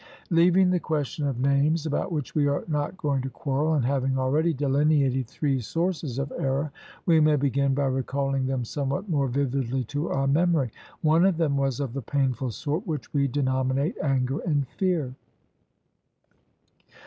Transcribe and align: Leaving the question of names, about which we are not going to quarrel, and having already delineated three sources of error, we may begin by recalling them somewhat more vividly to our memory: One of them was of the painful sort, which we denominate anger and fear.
Leaving 0.31 0.71
the 0.71 0.79
question 0.79 1.27
of 1.27 1.39
names, 1.39 1.85
about 1.85 2.11
which 2.11 2.33
we 2.33 2.47
are 2.47 2.63
not 2.67 2.97
going 2.97 3.21
to 3.21 3.29
quarrel, 3.29 3.75
and 3.75 3.85
having 3.85 4.17
already 4.17 4.51
delineated 4.51 5.27
three 5.27 5.59
sources 5.59 6.17
of 6.17 6.33
error, 6.39 6.71
we 7.05 7.19
may 7.19 7.35
begin 7.35 7.75
by 7.75 7.85
recalling 7.85 8.47
them 8.47 8.65
somewhat 8.65 9.07
more 9.09 9.27
vividly 9.27 9.83
to 9.83 10.09
our 10.09 10.25
memory: 10.25 10.71
One 11.03 11.23
of 11.23 11.37
them 11.37 11.55
was 11.55 11.79
of 11.79 11.93
the 11.93 12.01
painful 12.01 12.49
sort, 12.49 12.87
which 12.87 13.13
we 13.13 13.27
denominate 13.27 13.95
anger 14.01 14.39
and 14.39 14.67
fear. 14.69 15.13